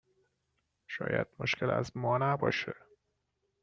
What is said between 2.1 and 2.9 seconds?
نباشه